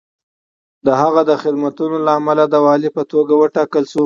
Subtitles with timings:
[0.85, 3.99] د هغه د خدمتونو له امله دی د والي په توګه وټاکل شو.